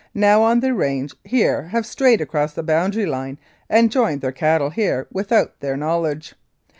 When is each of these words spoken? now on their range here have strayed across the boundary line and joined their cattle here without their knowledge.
now 0.15 0.41
on 0.41 0.61
their 0.61 0.73
range 0.73 1.13
here 1.23 1.61
have 1.67 1.85
strayed 1.85 2.19
across 2.21 2.55
the 2.55 2.63
boundary 2.63 3.05
line 3.05 3.37
and 3.69 3.91
joined 3.91 4.19
their 4.19 4.31
cattle 4.31 4.71
here 4.71 5.05
without 5.13 5.59
their 5.59 5.77
knowledge. 5.77 6.33